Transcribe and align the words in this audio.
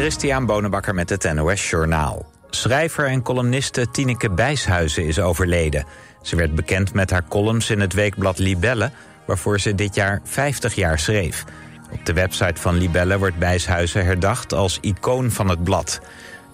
Christian 0.00 0.46
Bonenbakker 0.46 0.94
met 0.94 1.10
het 1.10 1.32
NOS 1.34 1.70
Journaal. 1.70 2.26
Schrijver 2.50 3.06
en 3.06 3.22
columniste 3.22 3.90
Tineke 3.90 4.30
Bijshuizen 4.30 5.04
is 5.04 5.18
overleden. 5.18 5.84
Ze 6.22 6.36
werd 6.36 6.54
bekend 6.54 6.94
met 6.94 7.10
haar 7.10 7.24
columns 7.28 7.70
in 7.70 7.80
het 7.80 7.92
weekblad 7.92 8.38
Libelle... 8.38 8.90
waarvoor 9.26 9.60
ze 9.60 9.74
dit 9.74 9.94
jaar 9.94 10.20
50 10.24 10.74
jaar 10.74 10.98
schreef. 10.98 11.44
Op 11.92 12.06
de 12.06 12.12
website 12.12 12.60
van 12.60 12.76
Libelle 12.76 13.18
wordt 13.18 13.38
Bijshuizen 13.38 14.04
herdacht 14.04 14.52
als 14.52 14.78
icoon 14.80 15.30
van 15.30 15.48
het 15.48 15.64
blad. 15.64 16.00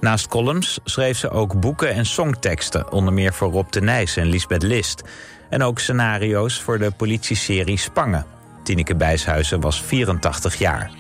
Naast 0.01 0.29
columns 0.29 0.79
schreef 0.85 1.19
ze 1.19 1.31
ook 1.31 1.61
boeken 1.61 1.91
en 1.91 2.07
songteksten... 2.07 2.93
onder 2.93 3.13
meer 3.13 3.33
voor 3.33 3.51
Rob 3.51 3.71
de 3.71 3.81
Nijs 3.81 4.17
en 4.17 4.27
Lisbeth 4.27 4.63
List. 4.63 5.03
En 5.51 5.63
ook 5.63 5.79
scenario's 5.79 6.61
voor 6.61 6.79
de 6.79 6.91
politieserie 6.91 7.79
Spangen. 7.79 8.27
Tineke 8.63 8.95
Bijshuizen 8.95 9.61
was 9.61 9.83
84 9.83 10.55
jaar. 10.55 10.91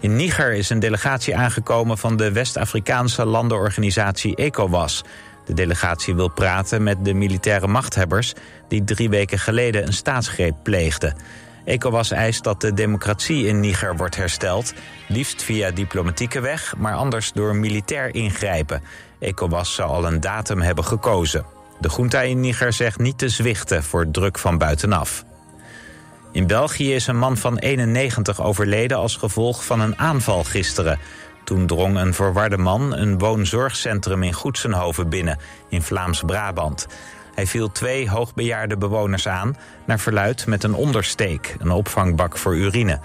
In 0.00 0.16
Niger 0.16 0.52
is 0.52 0.70
een 0.70 0.78
delegatie 0.78 1.36
aangekomen 1.36 1.98
van 1.98 2.16
de 2.16 2.32
West-Afrikaanse 2.32 3.24
landenorganisatie 3.24 4.36
ECOWAS. 4.36 5.04
De 5.44 5.54
delegatie 5.54 6.14
wil 6.14 6.28
praten 6.28 6.82
met 6.82 7.04
de 7.04 7.14
militaire 7.14 7.66
machthebbers... 7.66 8.34
die 8.68 8.84
drie 8.84 9.08
weken 9.08 9.38
geleden 9.38 9.86
een 9.86 9.92
staatsgreep 9.92 10.54
pleegden. 10.62 11.16
ECOWAS 11.64 12.10
eist 12.10 12.44
dat 12.44 12.60
de 12.60 12.74
democratie 12.74 13.46
in 13.46 13.60
Niger 13.60 13.96
wordt 13.96 14.16
hersteld... 14.16 14.74
liefst 15.08 15.42
via 15.42 15.70
diplomatieke 15.70 16.40
weg, 16.40 16.74
maar 16.76 16.94
anders 16.94 17.32
door 17.32 17.56
militair 17.56 18.14
ingrijpen. 18.14 18.82
ECOWAS 19.18 19.74
zou 19.74 19.90
al 19.90 20.06
een 20.06 20.20
datum 20.20 20.60
hebben 20.60 20.84
gekozen. 20.84 21.44
De 21.80 21.90
junta 21.96 22.20
in 22.20 22.40
Niger 22.40 22.72
zegt 22.72 22.98
niet 22.98 23.18
te 23.18 23.28
zwichten 23.28 23.84
voor 23.84 24.10
druk 24.10 24.38
van 24.38 24.58
buitenaf. 24.58 25.24
In 26.32 26.46
België 26.46 26.94
is 26.94 27.06
een 27.06 27.18
man 27.18 27.36
van 27.36 27.58
91 27.58 28.42
overleden 28.42 28.96
als 28.96 29.16
gevolg 29.16 29.64
van 29.64 29.80
een 29.80 29.98
aanval 29.98 30.44
gisteren. 30.44 30.98
Toen 31.44 31.66
drong 31.66 31.98
een 31.98 32.14
verwarde 32.14 32.58
man 32.58 32.96
een 32.96 33.18
woonzorgcentrum 33.18 34.22
in 34.22 34.32
Goedsenhoven 34.32 35.08
binnen, 35.08 35.38
in 35.68 35.82
Vlaams-Brabant. 35.82 36.86
Hij 37.34 37.46
viel 37.46 37.72
twee 37.72 38.10
hoogbejaarde 38.10 38.76
bewoners 38.76 39.28
aan, 39.28 39.56
naar 39.86 39.98
verluid 39.98 40.46
met 40.46 40.64
een 40.64 40.74
ondersteek, 40.74 41.56
een 41.58 41.70
opvangbak 41.70 42.38
voor 42.38 42.56
urine. 42.56 43.00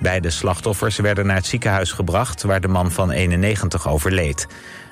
Beide 0.00 0.30
slachtoffers 0.30 0.96
werden 0.96 1.26
naar 1.26 1.36
het 1.36 1.46
ziekenhuis 1.46 1.92
gebracht 1.92 2.42
waar 2.42 2.60
de 2.60 2.68
man 2.68 2.90
van 2.90 3.10
91 3.10 3.88
overleed. 3.88 4.46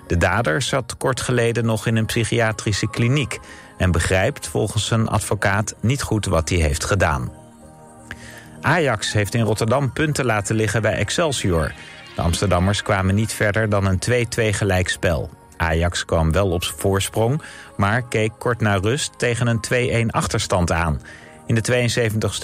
De 0.07 0.17
dader 0.17 0.63
zat 0.63 0.97
kort 0.97 1.21
geleden 1.21 1.65
nog 1.65 1.87
in 1.87 1.97
een 1.97 2.07
psychiatrische 2.07 2.91
kliniek 2.91 3.39
en 3.77 3.91
begrijpt 3.91 4.49
volgens 4.49 4.87
zijn 4.87 5.09
advocaat 5.09 5.75
niet 5.81 6.03
goed 6.03 6.27
wat 6.27 6.49
hij 6.49 6.59
heeft 6.59 6.85
gedaan. 6.85 7.46
Ajax 8.67 9.13
heeft 9.13 9.35
in 9.35 9.43
Rotterdam 9.43 9.93
punten 9.93 10.25
laten 10.25 10.57
liggen 10.57 10.83
bij 10.83 10.93
Excelsior. 10.93 11.73
De 12.15 12.23
Amsterdammers 12.23 12.83
kwamen 12.83 13.15
niet 13.15 13.33
verder 13.33 13.69
dan 13.69 13.87
een 13.87 14.27
2-2 14.53 14.55
gelijkspel. 14.55 15.31
Ajax 15.57 16.05
kwam 16.05 16.33
wel 16.33 16.51
op 16.51 16.65
voorsprong, 16.65 17.43
maar 17.77 18.03
keek 18.03 18.33
kort 18.39 18.61
na 18.61 18.75
rust 18.75 19.19
tegen 19.19 19.47
een 19.47 20.07
2-1 20.07 20.11
achterstand 20.11 20.73
aan. 20.73 21.01
In 21.47 21.55
de 21.55 21.91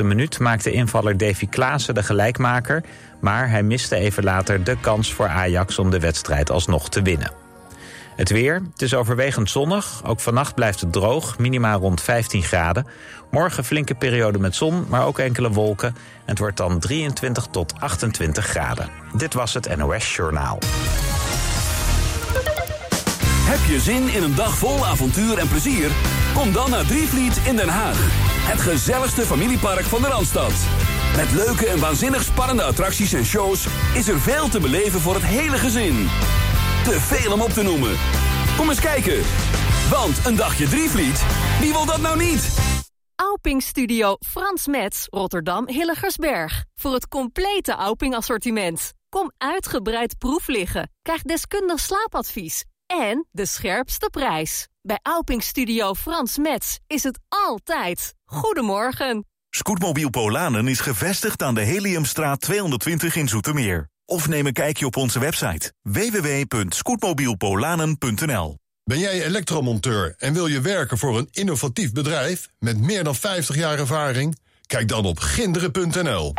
72e 0.01 0.05
minuut 0.05 0.39
maakte 0.39 0.73
invaller 0.73 1.17
Davy 1.17 1.47
Klaassen 1.49 1.95
de 1.95 2.03
gelijkmaker... 2.03 2.83
maar 3.21 3.51
hij 3.51 3.63
miste 3.63 3.97
even 3.97 4.25
later 4.25 4.65
de 4.65 4.77
kans 4.81 5.13
voor 5.13 5.29
Ajax 5.29 5.79
om 5.79 5.91
de 5.91 6.01
wedstrijd 6.01 6.51
alsnog 6.51 6.89
te 6.89 7.03
winnen. 7.03 7.42
Het 8.17 8.31
weer, 8.31 8.63
het 8.73 8.83
is 8.83 8.95
overwegend 8.95 9.51
zonnig. 9.51 10.01
Ook 10.05 10.21
vannacht 10.21 10.55
blijft 10.55 10.81
het 10.81 10.93
droog, 10.93 11.39
minimaal 11.39 11.81
rond 11.81 12.01
15 12.01 12.43
graden. 12.43 12.87
Morgen 13.31 13.65
flinke 13.65 13.95
periode 13.95 14.39
met 14.39 14.55
zon, 14.55 14.85
maar 14.89 15.07
ook 15.07 15.19
enkele 15.19 15.51
wolken. 15.51 15.89
En 15.89 15.95
het 16.25 16.39
wordt 16.39 16.57
dan 16.57 16.79
23 16.79 17.47
tot 17.51 17.75
28 17.79 18.47
graden. 18.47 18.89
Dit 19.17 19.35
was 19.35 19.55
het 19.55 19.77
NOS 19.77 20.17
Journaal. 20.17 20.59
Heb 23.45 23.71
je 23.71 23.81
zin 23.81 24.09
in 24.09 24.23
een 24.23 24.35
dag 24.35 24.57
vol 24.57 24.87
avontuur 24.87 25.39
en 25.39 25.49
plezier? 25.49 25.91
Kom 26.35 26.53
dan 26.53 26.71
naar 26.71 26.87
Drievliet 26.87 27.37
in 27.47 27.57
Den 27.57 27.69
Haag. 27.69 27.97
Het 28.51 28.61
gezelligste 28.61 29.23
familiepark 29.23 29.85
van 29.85 30.03
de 30.03 30.09
Randstad. 30.09 30.53
Met 31.17 31.33
leuke 31.33 31.67
en 31.67 31.79
waanzinnig 31.79 32.23
spannende 32.23 32.63
attracties 32.63 33.13
en 33.13 33.25
shows... 33.25 33.67
is 33.95 34.09
er 34.09 34.21
veel 34.21 34.49
te 34.49 34.61
beleven 34.61 35.01
voor 35.01 35.15
het 35.15 35.25
hele 35.25 35.57
gezin. 35.59 36.09
Te 36.83 37.01
veel 37.01 37.33
om 37.33 37.41
op 37.41 37.51
te 37.51 37.63
noemen. 37.63 37.97
Kom 38.57 38.69
eens 38.69 38.81
kijken. 38.81 39.23
Want 39.91 40.27
een 40.27 40.37
dagje 40.37 40.69
Drievliet, 40.69 41.25
wie 41.61 41.73
wil 41.73 41.87
dat 41.87 42.01
nou 42.01 42.19
niet? 42.19 42.59
Auping 43.17 43.63
Studio 43.63 44.17
Frans 44.27 44.67
Metz, 44.67 45.07
Rotterdam 45.11 45.69
Hilligersberg. 45.69 46.65
Voor 46.75 46.93
het 46.93 47.09
complete 47.09 47.73
Auping 47.73 48.15
assortiment. 48.15 48.93
Kom 49.09 49.33
uitgebreid 49.39 50.19
proef 50.19 50.47
liggen. 50.47 50.91
Krijg 51.03 51.23
deskundig 51.23 51.81
slaapadvies. 51.81 52.65
En 52.87 53.27
de 53.31 53.47
scherpste 53.47 54.09
prijs. 54.11 54.69
Bij 54.81 54.99
Auping 55.03 55.43
Studio 55.43 55.95
Frans 55.95 56.39
Metz 56.39 56.79
is 56.87 57.03
het 57.03 57.19
altijd. 57.29 58.15
Goedemorgen. 58.25 59.27
Scootmobiel 59.51 60.11
Polanen 60.11 60.69
is 60.69 60.81
gevestigd 60.81 61.43
aan 61.43 61.55
de 61.55 61.63
Heliumstraat 61.63 62.41
220 62.41 63.17
in 63.17 63.29
Zoetermeer. 63.29 63.92
Of 64.05 64.29
neem 64.29 64.47
een 64.47 64.53
kijkje 64.53 64.87
op 64.87 64.97
onze 64.97 65.19
website 65.19 65.73
www.scootmobielpolanen.nl 65.83 68.59
Ben 68.85 68.99
jij 68.99 69.25
elektromonteur 69.25 70.15
en 70.19 70.33
wil 70.33 70.47
je 70.47 70.61
werken 70.61 70.99
voor 70.99 71.19
een 71.19 71.29
innovatief 71.31 71.93
bedrijf 71.93 72.49
met 72.59 72.81
meer 72.81 73.05
dan 73.05 73.15
50 73.15 73.57
jaar 73.57 73.79
ervaring? 73.79 74.39
Kijk 74.67 74.89
dan 74.89 75.05
op 75.05 75.19
ginderen.nl. 75.19 76.33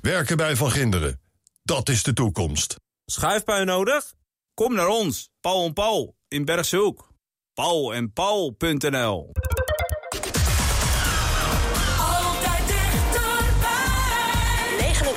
Werken 0.00 0.36
bij 0.36 0.56
Van 0.56 0.70
Ginderen, 0.70 1.20
dat 1.62 1.88
is 1.88 2.02
de 2.02 2.12
toekomst. 2.12 2.76
Schuifpui 3.04 3.64
nodig? 3.64 4.14
Kom 4.54 4.74
naar 4.74 4.88
ons, 4.88 5.30
Paul 5.40 5.66
en 5.66 5.72
Paul 5.72 6.16
in 6.28 6.44
Bergshoek. 6.44 7.14
Paul 7.54 7.94
en 7.94 8.12
Paul.nl 8.12 9.32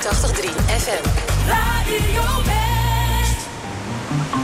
FM. 0.02 1.04
Radio 1.46 2.22
West. 2.46 4.39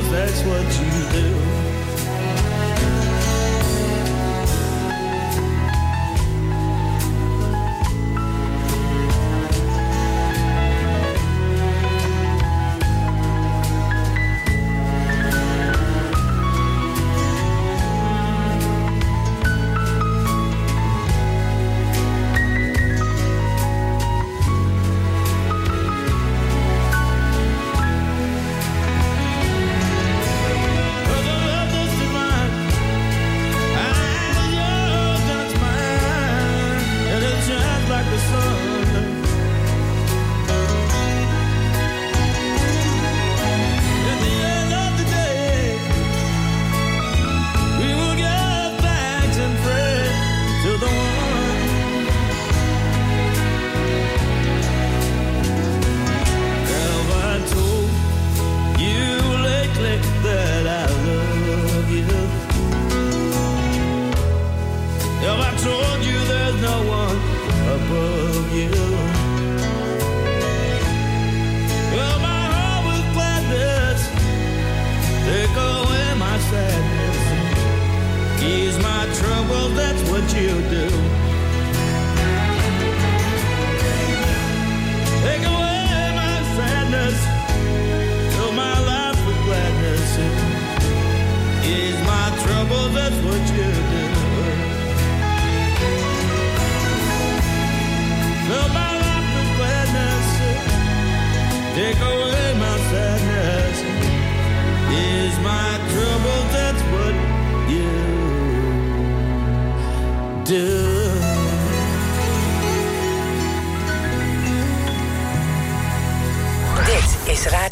That's 0.00 0.42
what 0.44 0.62
you 0.80 1.12
do. 1.12 1.51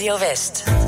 Radio 0.00 0.16
West. 0.16 0.79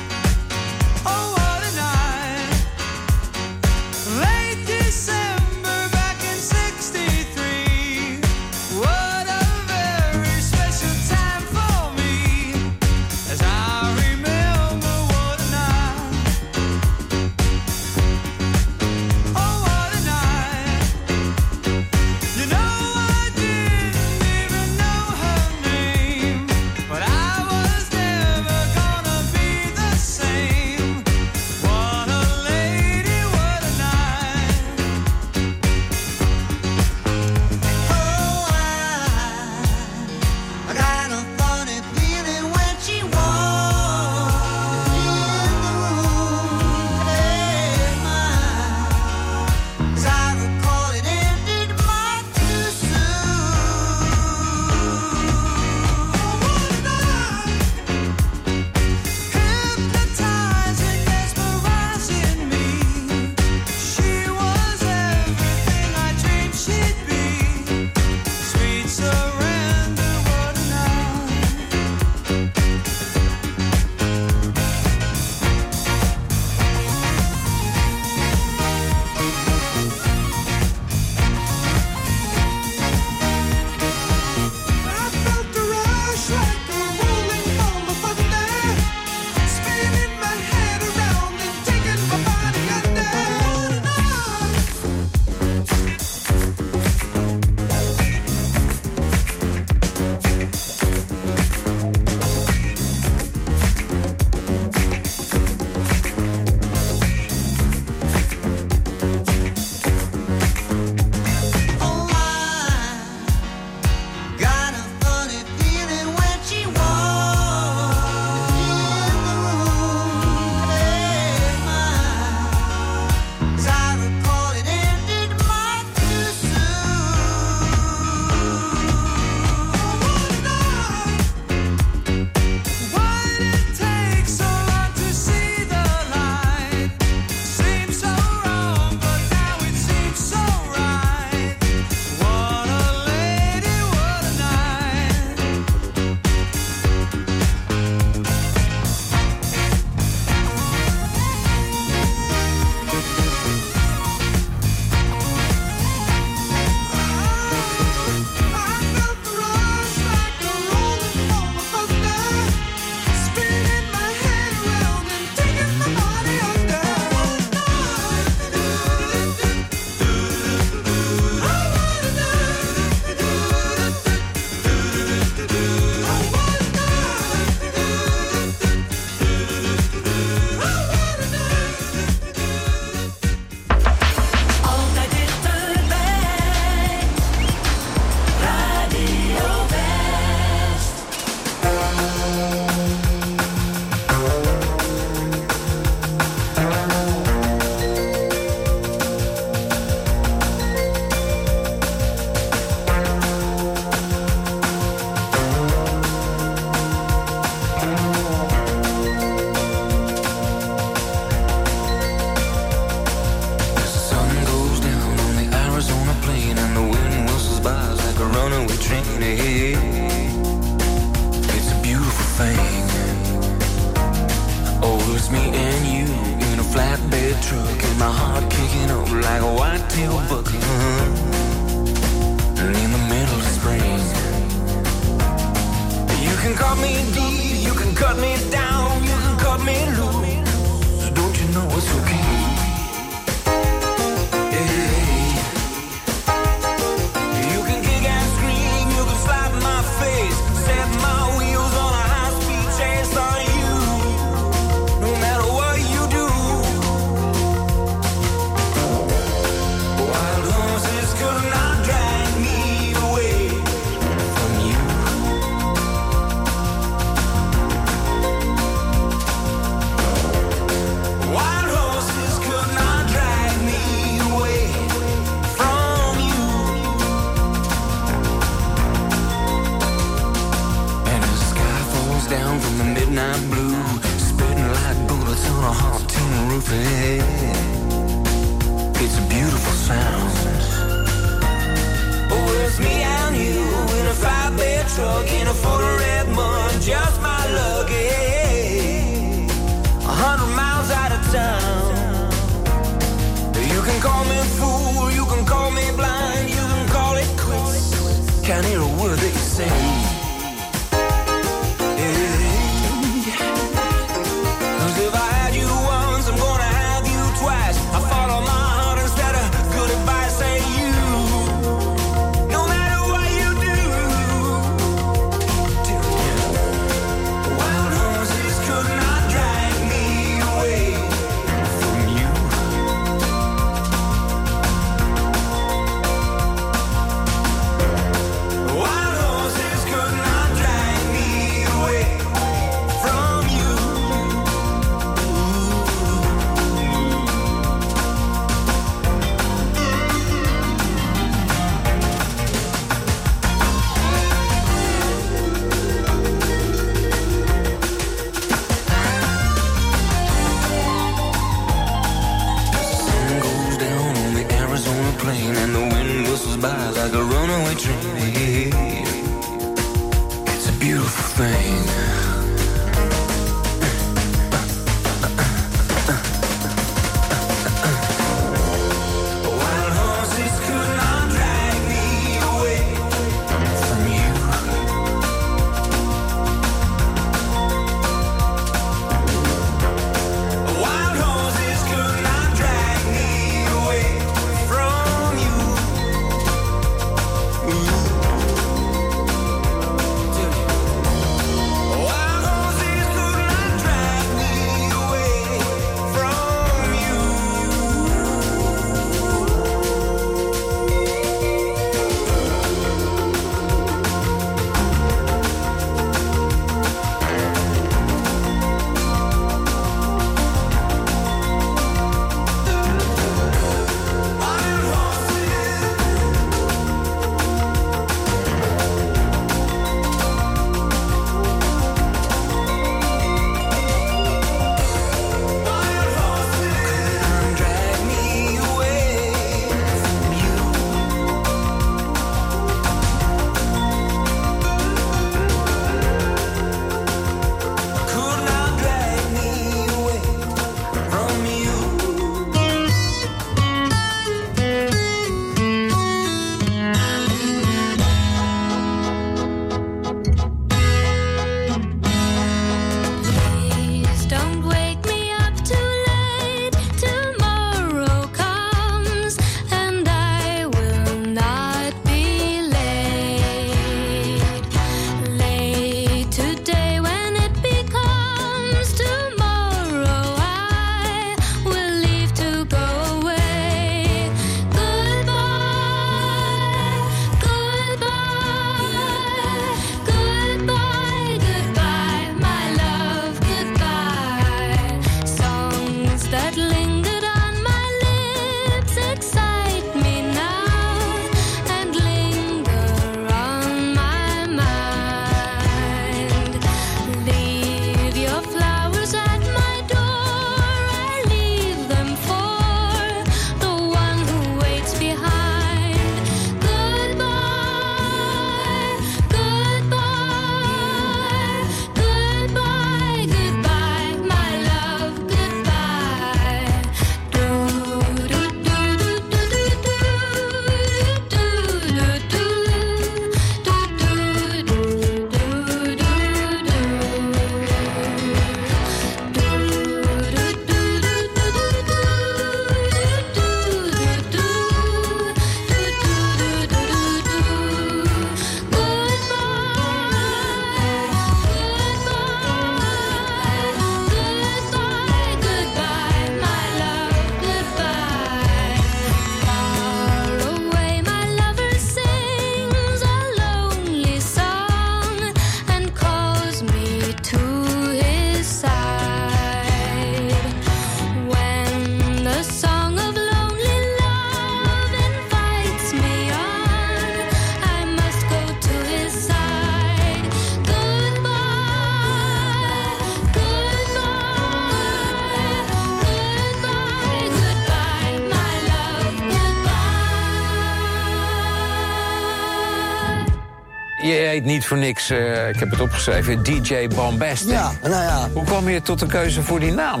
niet 594.44 594.66
voor 594.66 594.76
niks, 594.76 595.10
eh, 595.10 595.48
ik 595.48 595.58
heb 595.58 595.70
het 595.70 595.80
opgeschreven, 595.80 596.42
DJ 596.42 596.88
Bombastic. 596.94 597.50
Ja, 597.50 597.72
nou 597.82 598.02
ja. 598.02 598.28
Hoe 598.32 598.44
kwam 598.44 598.68
je 598.68 598.82
tot 598.82 598.98
de 598.98 599.06
keuze 599.06 599.42
voor 599.42 599.60
die 599.60 599.72
naam? 599.72 600.00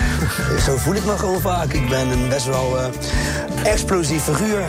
Zo 0.66 0.76
voel 0.76 0.94
ik 0.94 1.04
me 1.04 1.18
gewoon 1.18 1.40
vaak. 1.40 1.72
Ik 1.72 1.88
ben 1.88 2.08
een 2.08 2.28
best 2.28 2.46
wel 2.46 2.78
eh, 2.78 2.86
explosief 3.64 4.22
figuur 4.22 4.62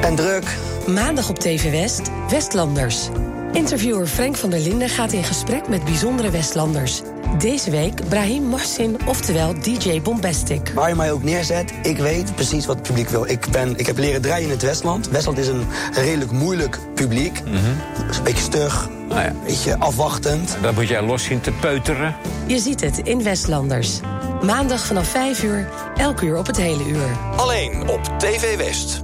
en 0.00 0.14
druk. 0.14 0.44
Maandag 0.86 1.28
op 1.28 1.38
TV 1.38 1.70
West, 1.70 2.10
Westlanders. 2.28 3.08
Interviewer 3.52 4.06
Frank 4.06 4.36
van 4.36 4.50
der 4.50 4.60
Linden 4.60 4.88
gaat 4.88 5.12
in 5.12 5.24
gesprek 5.24 5.68
met 5.68 5.84
bijzondere 5.84 6.30
Westlanders. 6.30 7.02
Deze 7.38 7.70
week 7.70 8.08
Brahim 8.08 8.42
Morsin, 8.42 8.96
oftewel 9.06 9.54
DJ 9.60 10.02
Bombastic. 10.02 10.72
Waar 10.74 10.88
je 10.88 10.94
mij 10.94 11.12
ook 11.12 11.22
neerzet, 11.22 11.72
ik 11.82 11.96
weet 11.96 12.34
precies 12.34 12.66
wat 12.66 12.76
het 12.76 12.86
publiek 12.86 13.08
wil. 13.08 13.28
Ik, 13.28 13.46
ben, 13.50 13.76
ik 13.76 13.86
heb 13.86 13.98
leren 13.98 14.22
draaien 14.22 14.44
in 14.44 14.50
het 14.50 14.62
Westland. 14.62 15.08
Westland 15.08 15.38
is 15.38 15.48
een 15.48 15.66
redelijk 15.92 16.30
moeilijk 16.30 16.78
publiek. 16.94 17.42
Mhm. 17.44 17.54
Een 17.54 18.22
beetje 18.22 18.42
stug, 18.42 18.88
ah, 19.08 19.16
ja. 19.16 19.26
een 19.26 19.36
beetje 19.44 19.78
afwachtend. 19.78 20.56
Dat 20.62 20.74
moet 20.74 20.88
jij 20.88 21.02
los 21.02 21.24
zien 21.24 21.40
te 21.40 21.50
peuteren. 21.50 22.16
Je 22.46 22.58
ziet 22.58 22.80
het 22.80 22.98
in 22.98 23.22
Westlanders. 23.22 24.00
Maandag 24.42 24.86
vanaf 24.86 25.08
5 25.08 25.42
uur, 25.42 25.68
elk 25.96 26.20
uur 26.20 26.36
op 26.36 26.46
het 26.46 26.56
hele 26.56 26.88
uur. 26.88 27.16
Alleen 27.36 27.88
op 27.88 28.00
TV 28.18 28.56
West. 28.56 29.02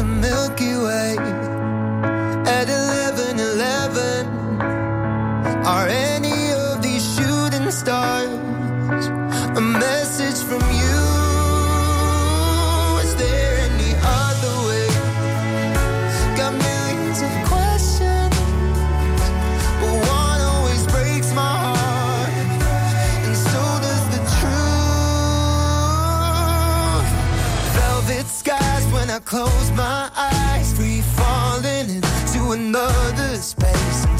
the 0.00 0.06
Milky 0.06 0.76
Way. 0.76 1.49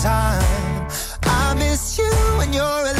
time. 0.02 0.88
I 1.24 1.54
miss 1.58 1.98
you 1.98 2.10
when 2.38 2.52
you're 2.54 2.64
alive. 2.64 2.99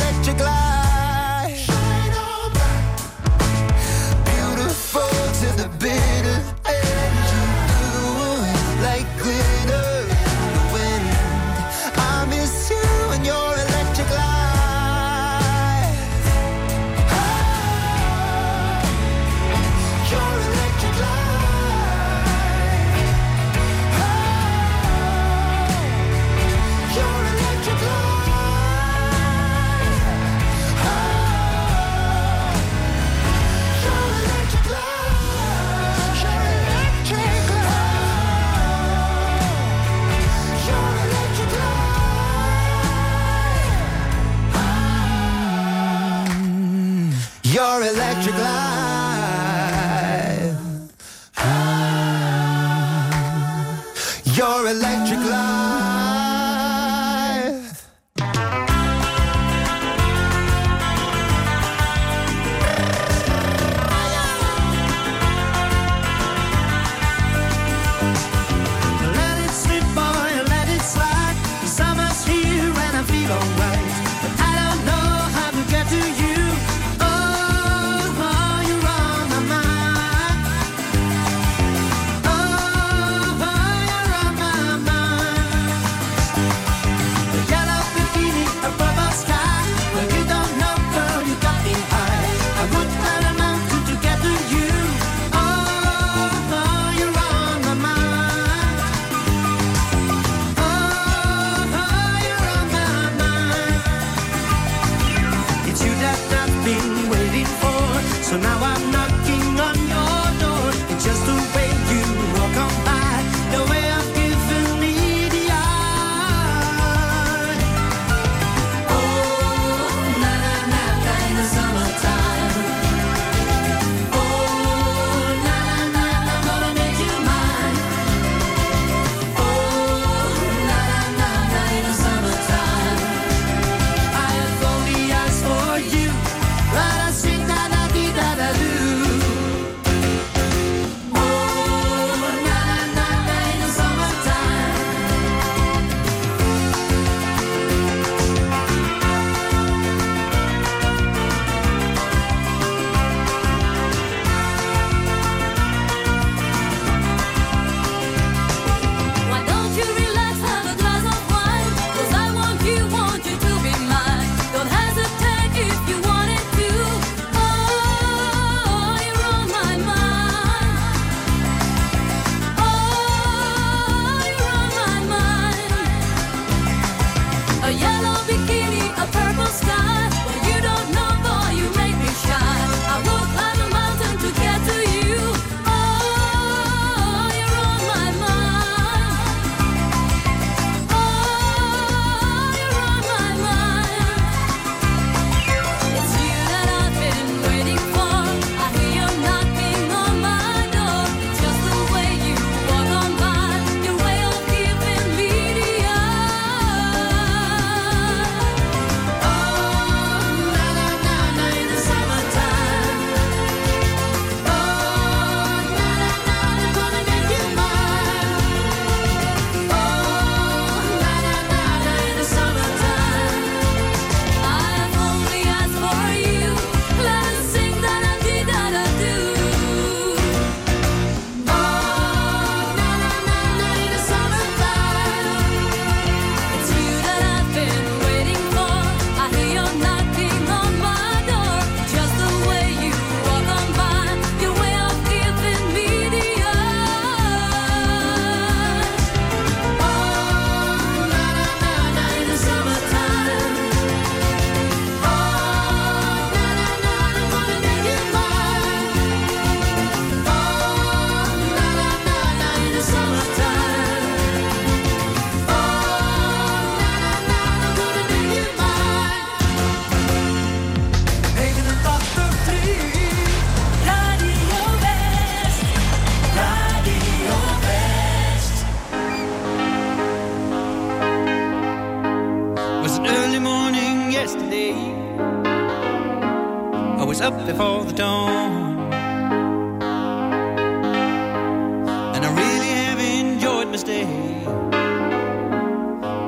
Thursday. 293.81 294.05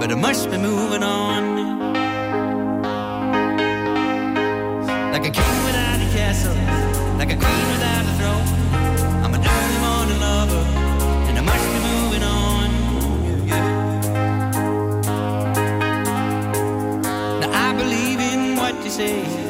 But 0.01 0.11
I 0.11 0.15
must 0.15 0.51
be 0.51 0.57
moving 0.57 1.03
on. 1.03 1.43
Like 5.13 5.27
a 5.27 5.31
king 5.31 5.65
without 5.67 6.01
a 6.01 6.09
castle, 6.17 6.55
like 7.19 7.31
a 7.31 7.37
queen 7.37 7.67
without 7.75 8.05
a 8.07 8.13
throne. 8.19 8.49
I'm 9.23 9.35
a 9.35 9.39
early 9.39 9.79
morning 9.87 10.21
lover, 10.21 10.65
and 11.29 11.39
I 11.39 11.43
must 11.43 11.67
be 11.75 11.79
moving 11.91 12.23
on. 12.23 12.69
Yeah. 13.47 13.67
Now 17.41 17.51
I 17.69 17.75
believe 17.77 18.21
in 18.21 18.57
what 18.57 18.75
you 18.85 18.91
say. 18.91 19.42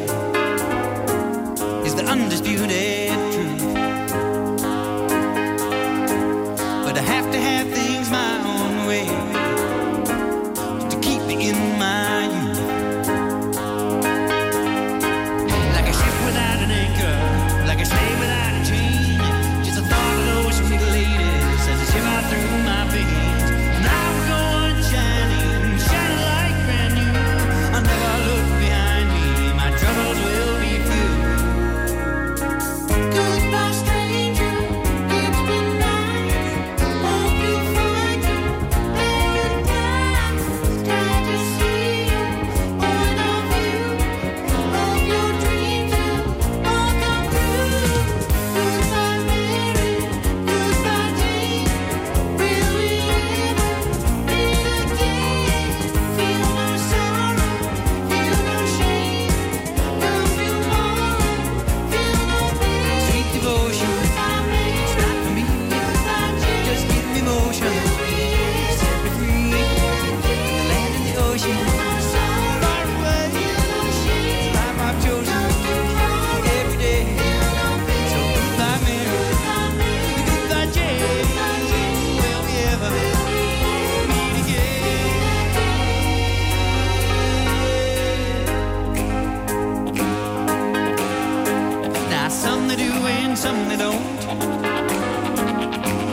some 93.42 93.68
they 93.68 93.76
don't. 93.76 93.96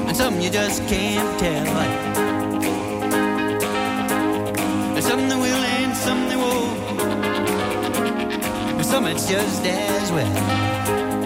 And 0.07 0.17
some 0.17 0.41
you 0.41 0.49
just 0.49 0.81
can't 0.87 1.39
tell. 1.39 1.67
And 4.95 5.03
some 5.03 5.29
they 5.29 5.35
will 5.35 5.63
and 5.77 5.95
some 5.95 6.27
they 6.27 6.35
won't. 6.35 6.79
And 8.77 8.85
some 8.85 9.05
it's 9.05 9.27
just 9.29 9.63
as 9.63 10.11
well. 10.11 11.18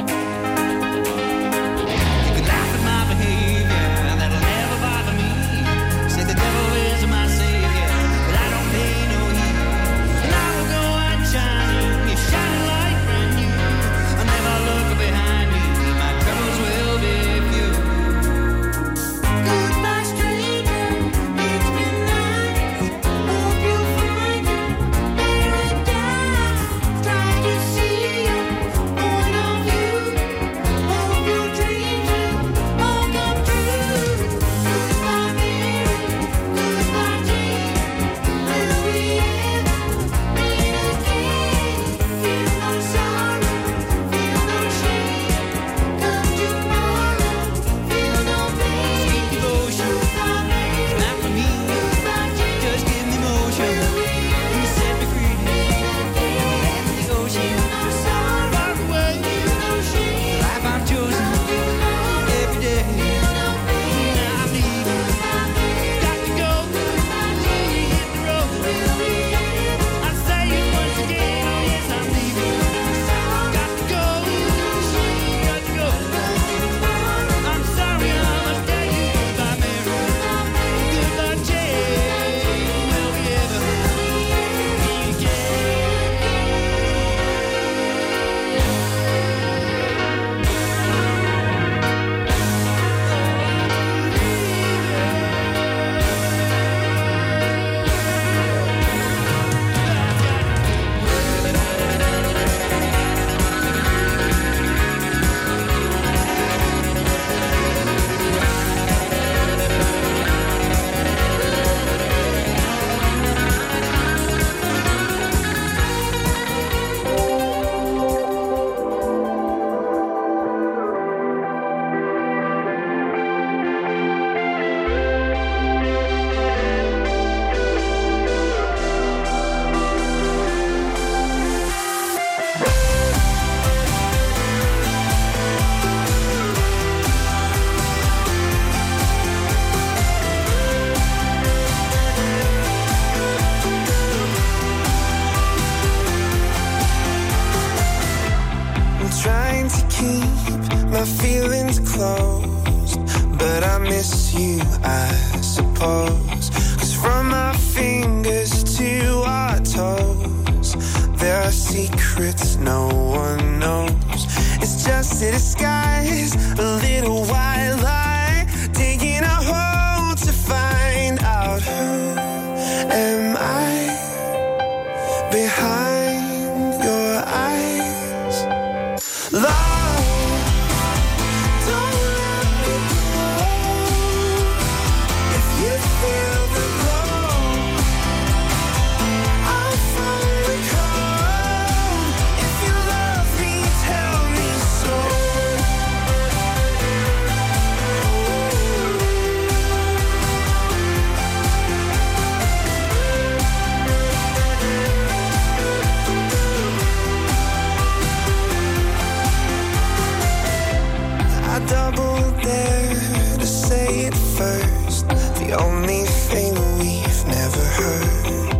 first, 214.43 215.07
the 215.39 215.55
only 215.57 216.03
thing 216.03 216.53
we've 216.79 217.25
never 217.27 217.63
heard. 217.79 218.52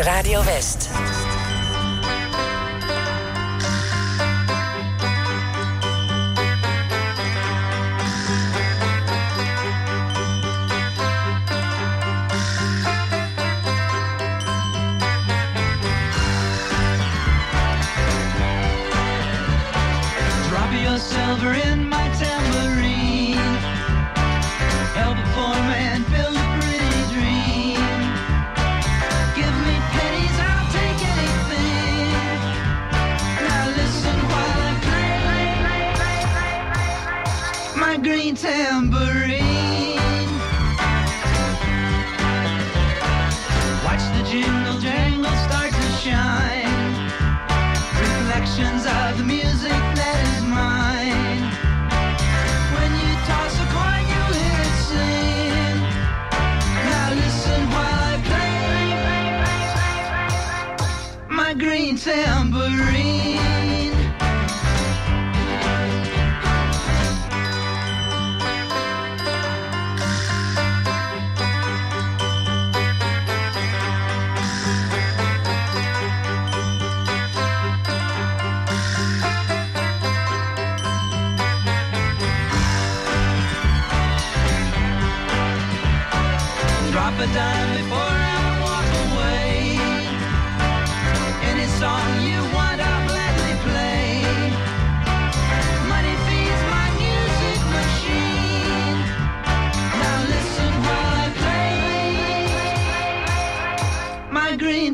Radio 0.00 0.40
West. 0.40 1.21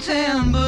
September. 0.00 0.67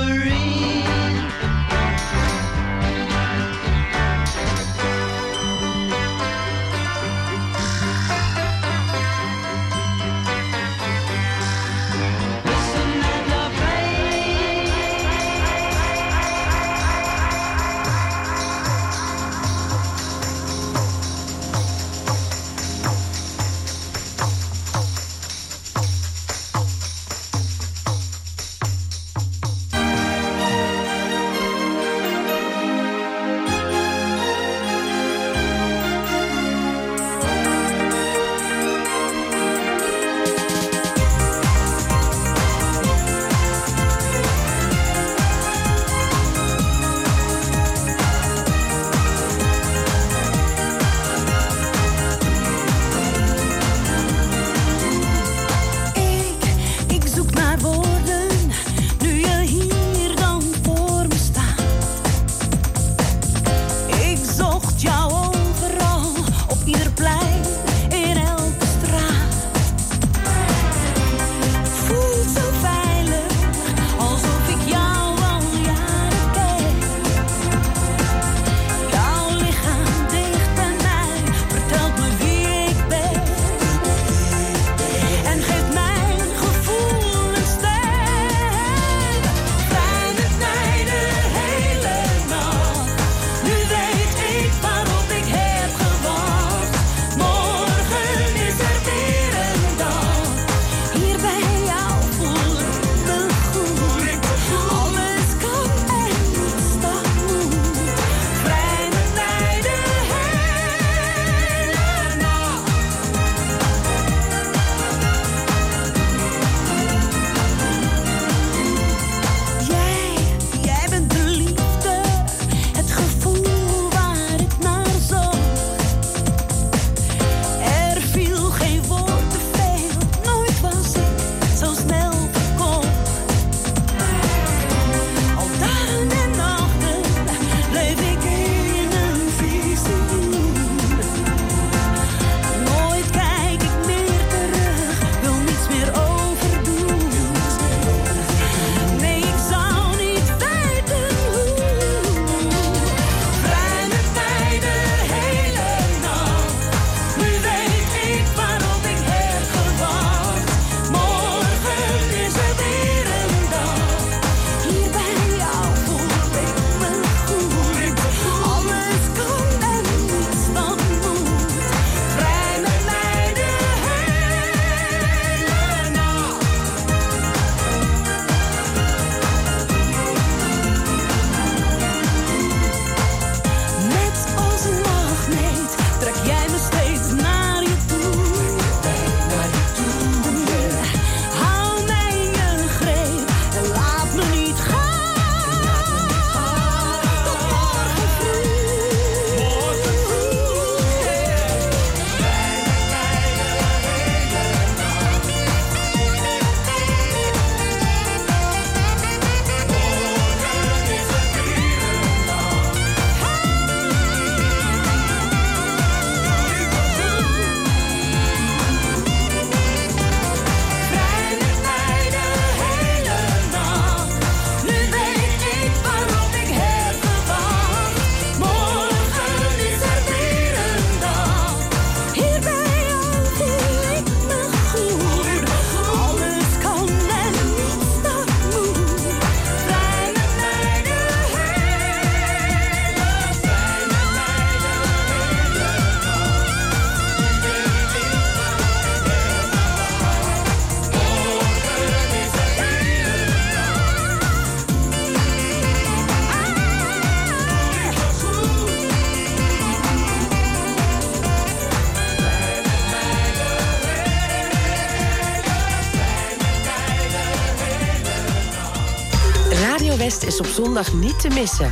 Zondag 270.75 270.93
niet 270.93 271.21
te 271.21 271.29
missen. 271.29 271.71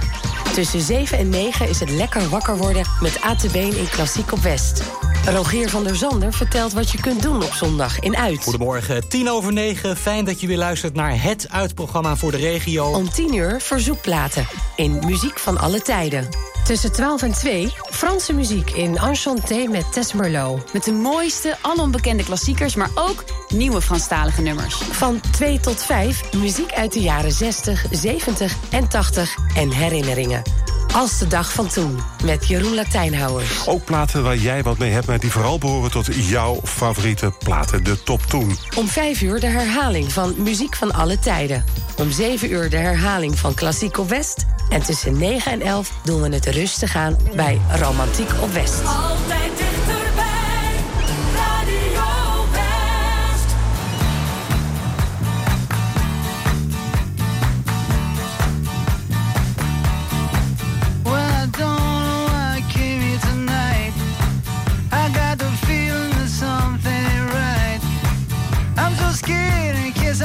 Tussen 0.55 0.80
7 0.80 1.18
en 1.18 1.28
9 1.28 1.68
is 1.68 1.80
het 1.80 1.90
lekker 1.90 2.28
wakker 2.28 2.57
worden 2.57 2.86
met 3.01 3.20
ATB 3.20 3.55
in 3.55 3.88
Klassiek 3.90 4.32
op 4.32 4.38
West. 4.38 4.82
Rogier 5.24 5.68
van 5.68 5.84
der 5.84 5.96
Zander 5.96 6.32
vertelt 6.32 6.72
wat 6.72 6.90
je 6.90 7.01
kunt 7.01 7.22
doen 7.22 7.42
op 7.42 7.53
zondag 7.53 7.99
in 7.99 8.16
Uit. 8.16 8.42
Goedemorgen, 8.42 9.09
tien 9.09 9.30
over 9.30 9.53
negen. 9.53 9.96
Fijn 9.96 10.24
dat 10.24 10.40
je 10.40 10.46
weer 10.46 10.57
luistert 10.57 10.94
naar 10.94 11.22
het 11.22 11.46
uitprogramma 11.51 12.16
voor 12.16 12.30
de 12.30 12.36
regio. 12.36 12.86
Om 12.86 13.11
10 13.11 13.34
uur 13.34 13.61
verzoekplaten 13.61 14.46
in 14.76 15.03
Muziek 15.05 15.38
van 15.38 15.59
alle 15.59 15.82
tijden. 15.82 16.28
Tussen 16.64 16.92
12 16.92 17.22
en 17.22 17.32
2 17.32 17.72
Franse 17.90 18.32
muziek 18.32 18.70
in 18.70 18.96
Enchanté 18.96 19.66
met 19.66 19.92
Tess 19.92 20.12
Merlot. 20.12 20.72
Met 20.72 20.84
de 20.84 20.92
mooiste, 20.92 21.57
alombekende 21.61 22.24
klassiekers, 22.24 22.74
maar 22.74 22.90
ook 22.94 23.24
nieuwe 23.49 23.80
Franstalige 23.80 24.42
nummers. 24.42 24.74
Van 24.74 25.20
2 25.30 25.61
tot 25.61 25.82
5 25.82 26.32
muziek 26.32 26.72
uit 26.72 26.92
de 26.92 27.01
jaren 27.01 27.32
60, 27.32 27.84
70 27.90 28.55
en 28.70 28.88
80 28.88 29.36
en 29.55 29.70
herinneringen. 29.70 30.42
Als 30.94 31.18
de 31.18 31.26
dag 31.26 31.53
van 31.53 31.68
toen, 31.68 31.99
met 32.24 32.46
Jeroen 32.46 32.74
Latijnhouwers. 32.74 33.66
Ook 33.66 33.84
platen 33.84 34.22
waar 34.22 34.36
jij 34.36 34.62
wat 34.62 34.78
mee 34.78 34.90
hebt, 34.90 35.07
maar 35.07 35.20
die 35.20 35.30
vooral 35.30 35.59
behoren 35.59 35.90
tot 35.90 36.07
jouw 36.14 36.61
favoriete 36.64 37.32
platen, 37.38 37.84
de 37.84 38.03
top 38.03 38.22
10. 38.26 38.57
Om 38.76 38.88
5 38.88 39.20
uur 39.20 39.40
de 39.40 39.46
herhaling 39.46 40.12
van 40.12 40.34
Muziek 40.36 40.76
van 40.76 40.92
alle 40.92 41.18
tijden. 41.18 41.64
Om 41.96 42.11
7 42.11 42.51
uur 42.51 42.70
de 42.70 42.76
herhaling 42.76 43.38
van 43.38 43.55
Klassiek 43.55 43.99
op 43.99 44.09
West. 44.09 44.46
En 44.68 44.82
tussen 44.82 45.18
9 45.18 45.53
en 45.53 45.61
11 45.61 45.92
doen 46.05 46.20
we 46.20 46.28
het 46.28 46.46
rustig 46.46 46.96
aan 46.96 47.16
bij 47.34 47.61
Romantiek 47.80 48.30
op 48.42 48.53
West. 48.53 48.84
Altijd 48.84 49.67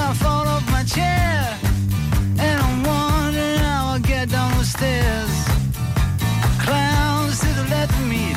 I 0.05 0.13
fall 0.15 0.47
off 0.47 0.65
my 0.69 0.83
chair. 0.83 1.57
And 2.37 2.61
I'm 2.65 2.83
wondering 2.83 3.59
how 3.59 3.93
I'll 3.93 3.99
get 3.99 4.29
down 4.29 4.57
the 4.57 4.65
stairs. 4.65 5.33
Clowns 6.65 7.39
to 7.39 7.47
the 7.59 7.65
left 7.69 7.93
of 7.93 8.07
me, 8.07 8.32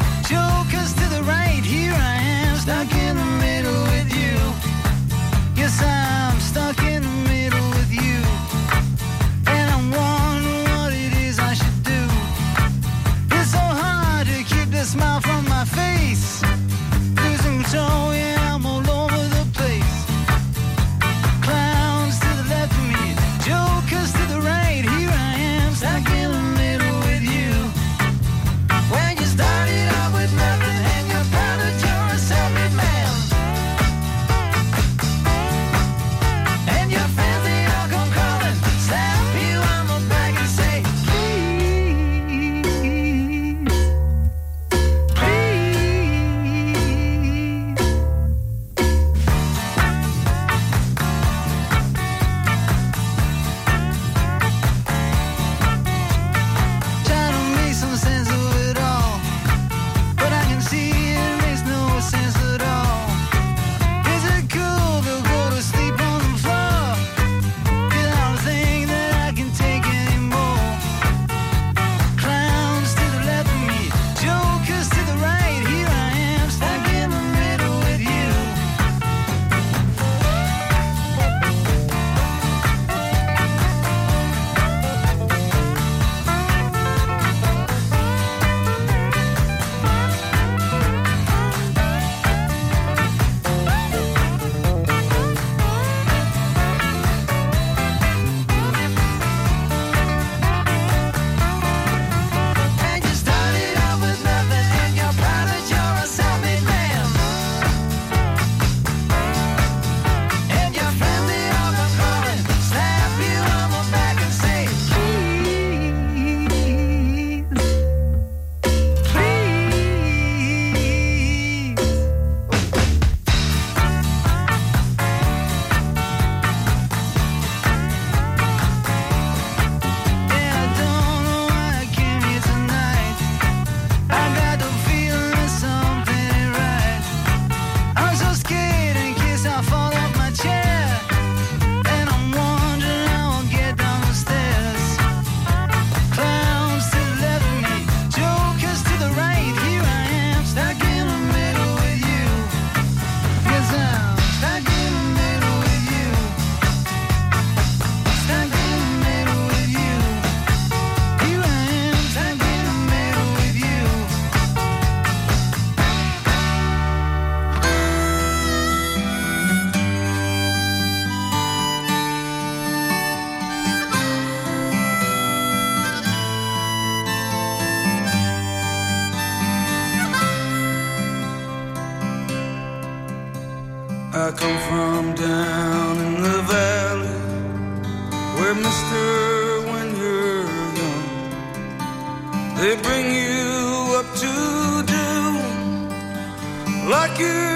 Like 197.06 197.20
you. 197.20 197.55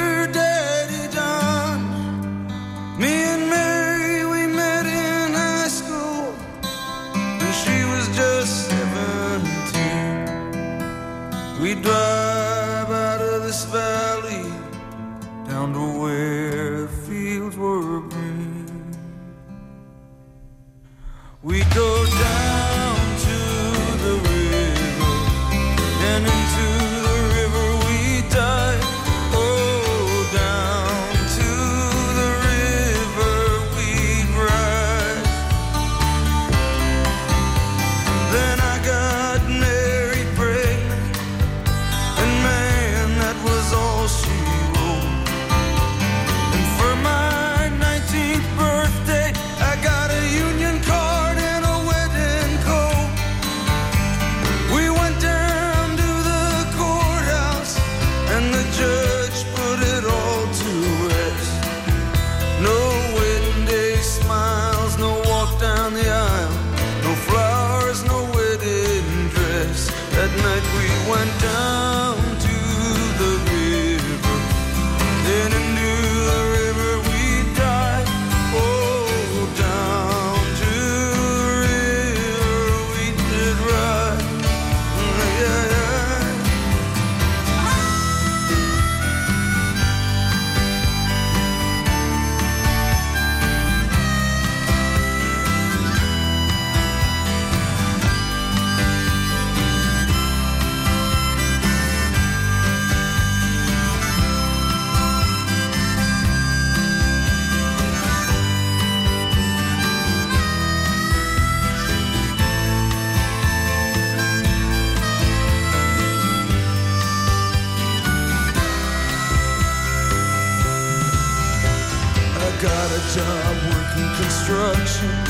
passion 125.01 125.30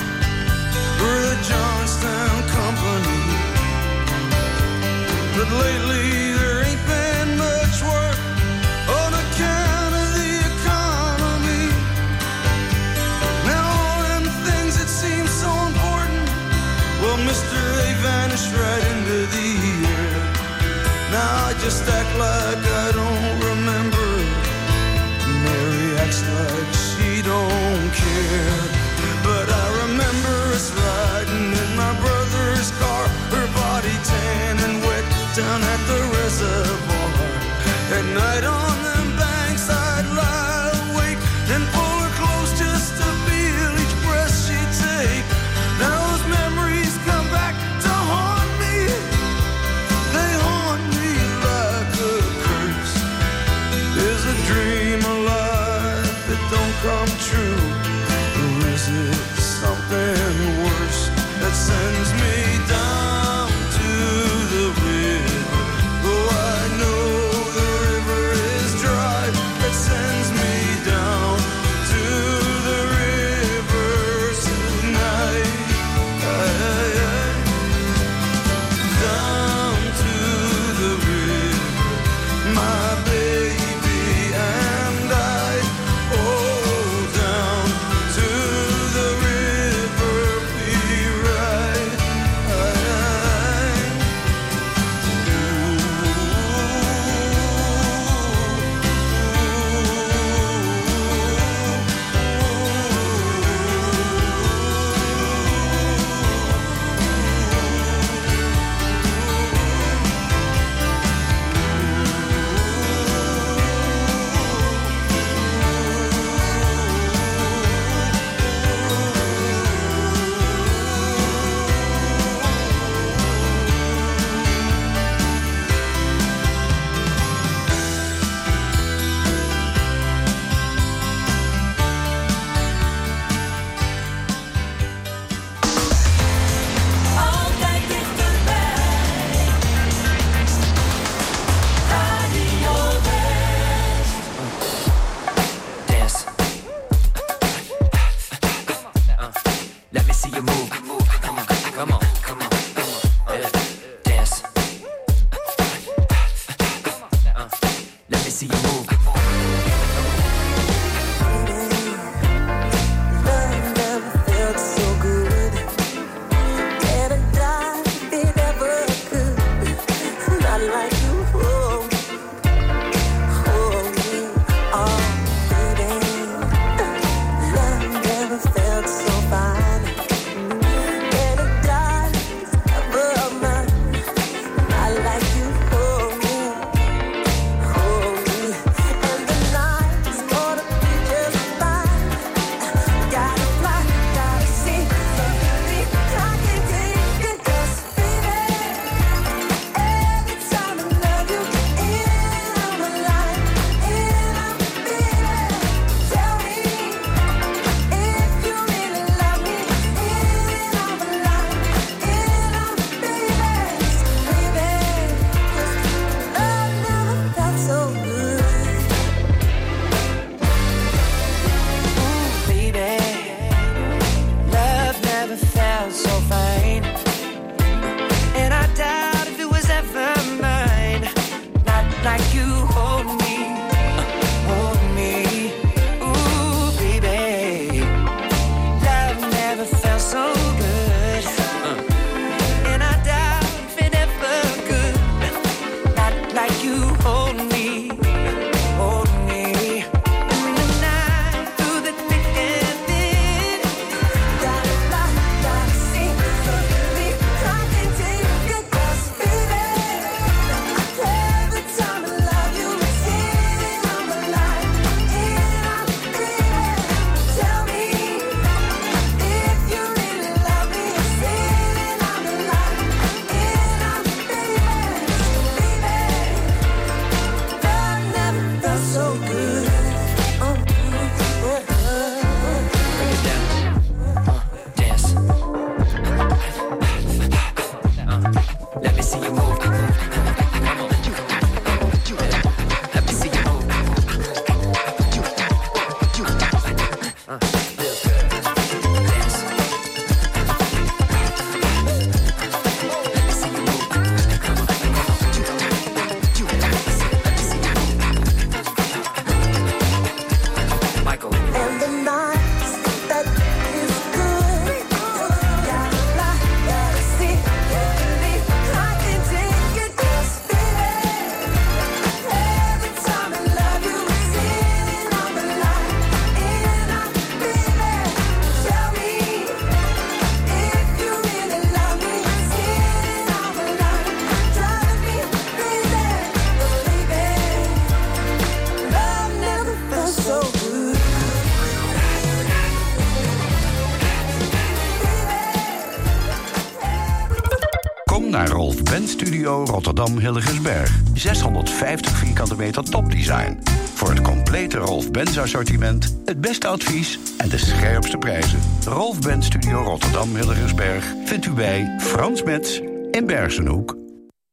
Rotterdam 349.81 350.19
Hilligensberg. 350.19 351.01
650 351.15 352.17
vierkante 352.17 352.57
meter 352.57 352.83
topdesign. 352.85 353.59
Voor 353.95 354.09
het 354.09 354.21
complete 354.21 354.79
Rolf 354.79 355.11
Benz 355.11 355.39
assortiment, 355.39 356.17
het 356.25 356.41
beste 356.41 356.67
advies 356.67 357.19
en 357.37 357.49
de 357.49 357.59
scherpste 357.59 358.17
prijzen. 358.17 358.61
Rolf 358.85 359.19
Benz 359.19 359.47
Studio 359.47 359.83
Rotterdam 359.83 360.37
Hilligensberg 360.37 361.05
vindt 361.25 361.47
u 361.47 361.51
bij 361.51 361.97
Frans 362.01 362.43
Metz 362.43 362.81
in 363.11 363.27
Bergenhoek. 363.27 363.97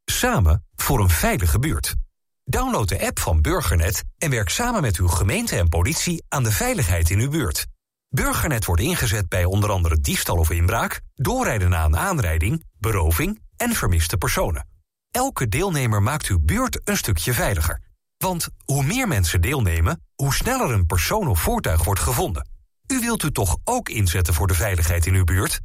Samen 0.05 0.65
voor 0.75 0.99
een 0.99 1.09
veilige 1.09 1.59
buurt. 1.59 1.95
Download 2.43 2.87
de 2.87 3.05
app 3.05 3.19
van 3.19 3.41
Burgernet 3.41 4.03
en 4.17 4.29
werk 4.29 4.49
samen 4.49 4.81
met 4.81 4.97
uw 4.97 5.07
gemeente 5.07 5.55
en 5.55 5.69
politie 5.69 6.23
aan 6.27 6.43
de 6.43 6.51
veiligheid 6.51 7.09
in 7.09 7.19
uw 7.19 7.29
buurt. 7.29 7.65
Burgernet 8.09 8.65
wordt 8.65 8.81
ingezet 8.81 9.29
bij 9.29 9.45
onder 9.45 9.71
andere 9.71 9.99
diefstal 9.99 10.37
of 10.37 10.49
inbraak, 10.49 11.01
doorrijden 11.15 11.69
na 11.69 11.85
een 11.85 11.97
aanrijding, 11.97 12.63
beroving 12.79 13.41
en 13.57 13.73
vermiste 13.73 14.17
personen. 14.17 14.75
Elke 15.17 15.47
deelnemer 15.47 16.03
maakt 16.03 16.27
uw 16.27 16.39
buurt 16.41 16.79
een 16.83 16.97
stukje 16.97 17.33
veiliger. 17.33 17.79
Want 18.17 18.47
hoe 18.65 18.83
meer 18.83 19.07
mensen 19.07 19.41
deelnemen, 19.41 20.03
hoe 20.15 20.33
sneller 20.33 20.71
een 20.71 20.85
persoon 20.85 21.27
of 21.27 21.39
voertuig 21.39 21.83
wordt 21.83 21.99
gevonden. 21.99 22.49
U 22.87 22.99
wilt 22.99 23.23
u 23.23 23.31
toch 23.31 23.57
ook 23.63 23.89
inzetten 23.89 24.33
voor 24.33 24.47
de 24.47 24.53
veiligheid 24.53 25.05
in 25.05 25.13
uw 25.13 25.23
buurt? 25.23 25.59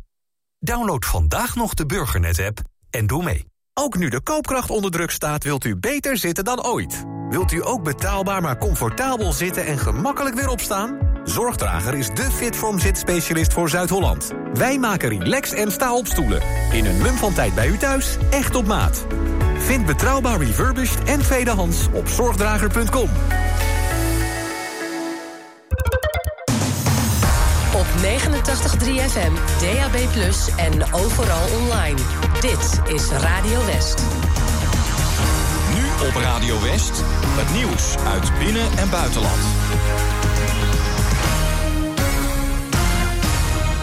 Download 0.58 1.04
vandaag 1.04 1.54
nog 1.54 1.74
de 1.74 1.86
Burgernet-app 1.86 2.60
en 2.90 3.06
doe 3.06 3.22
mee. 3.24 3.46
Ook 3.74 3.96
nu 3.96 4.08
de 4.08 4.22
koopkracht 4.22 4.70
onder 4.70 4.90
druk 4.90 5.10
staat, 5.10 5.44
wilt 5.44 5.64
u 5.64 5.76
beter 5.76 6.16
zitten 6.16 6.44
dan 6.44 6.64
ooit. 6.64 7.04
Wilt 7.28 7.52
u 7.52 7.66
ook 7.66 7.82
betaalbaar 7.82 8.42
maar 8.42 8.58
comfortabel 8.58 9.32
zitten 9.32 9.66
en 9.66 9.78
gemakkelijk 9.78 10.34
weer 10.34 10.48
opstaan? 10.48 10.98
Zorgdrager 11.24 11.94
is 11.94 12.08
de 12.08 12.30
Fitform 12.30 12.78
zitspecialist 12.78 13.52
voor 13.52 13.68
Zuid-Holland. 13.68 14.32
Wij 14.52 14.78
maken 14.78 15.08
relax 15.08 15.52
en 15.52 15.72
sta-opstoelen. 15.72 16.42
In 16.72 16.84
een 16.84 17.02
mum 17.02 17.14
van 17.14 17.34
tijd 17.34 17.54
bij 17.54 17.68
u 17.68 17.76
thuis, 17.76 18.16
echt 18.30 18.54
op 18.54 18.66
maat. 18.66 19.06
Vind 19.64 19.86
betrouwbaar 19.86 20.38
refurbished 20.38 21.02
en 21.04 21.20
tweedehands 21.20 21.86
op 21.92 22.08
zorgdrager.com. 22.08 23.08
Op 27.74 27.86
89.3 28.02 29.00
FM, 29.10 29.32
DAB+, 29.60 29.96
en 30.56 30.92
overal 30.92 31.60
online. 31.60 31.98
Dit 32.40 32.94
is 32.94 33.08
Radio 33.10 33.64
West. 33.66 34.02
Nu 35.74 36.06
op 36.08 36.14
Radio 36.14 36.62
West, 36.62 37.02
het 37.24 37.54
nieuws 37.54 37.96
uit 38.06 38.38
binnen- 38.38 38.78
en 38.78 38.90
buitenland. 38.90 39.40